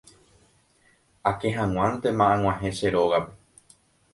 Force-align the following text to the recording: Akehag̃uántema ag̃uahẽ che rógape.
Akehag̃uántema 1.29 2.25
ag̃uahẽ 2.37 2.71
che 2.77 2.87
rógape. 2.93 3.33